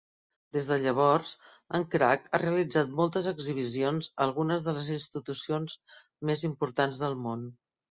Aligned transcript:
Des 0.55 0.67
de 0.69 0.77
llavors, 0.83 1.33
en 1.79 1.85
Cragg 1.95 2.25
ha 2.29 2.39
realitzat 2.45 2.89
moltes 3.01 3.29
exhibicions 3.33 4.11
a 4.17 4.25
algunes 4.27 4.67
de 4.71 4.75
les 4.81 4.91
institucions 4.97 5.79
més 6.33 6.47
importants 6.53 7.07
del 7.07 7.17
món. 7.31 7.49